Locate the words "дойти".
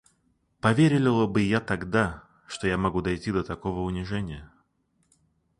3.03-3.31